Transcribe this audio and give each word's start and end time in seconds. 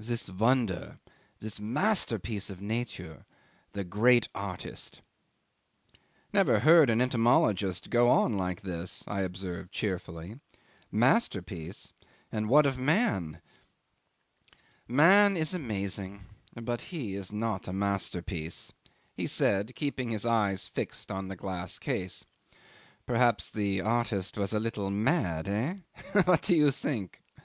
This 0.00 0.28
wonder; 0.28 0.98
this 1.38 1.60
masterpiece 1.60 2.50
of 2.50 2.60
Nature 2.60 3.24
the 3.72 3.84
great 3.84 4.26
artist." 4.34 5.00
'"Never 6.32 6.58
heard 6.58 6.90
an 6.90 7.00
entomologist 7.00 7.88
go 7.88 8.08
on 8.08 8.36
like 8.36 8.62
this," 8.62 9.04
I 9.06 9.20
observed 9.20 9.70
cheerfully. 9.70 10.40
"Masterpiece! 10.90 11.92
And 12.32 12.48
what 12.48 12.66
of 12.66 12.78
man?" 12.78 13.40
'"Man 14.88 15.36
is 15.36 15.54
amazing, 15.54 16.24
but 16.60 16.80
he 16.90 17.14
is 17.14 17.30
not 17.30 17.68
a 17.68 17.72
masterpiece," 17.72 18.72
he 19.14 19.28
said, 19.28 19.76
keeping 19.76 20.10
his 20.10 20.26
eyes 20.26 20.66
fixed 20.66 21.12
on 21.12 21.28
the 21.28 21.36
glass 21.36 21.78
case. 21.78 22.24
"Perhaps 23.06 23.50
the 23.50 23.82
artist 23.82 24.36
was 24.36 24.52
a 24.52 24.58
little 24.58 24.90
mad. 24.90 25.46
Eh? 25.46 25.76
What 26.24 26.42
do 26.42 26.56
you 26.56 26.72
think? 26.72 27.22